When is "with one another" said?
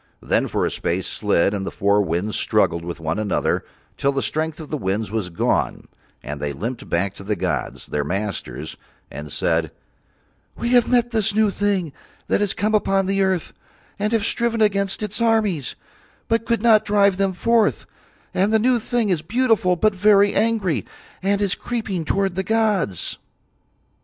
2.83-3.63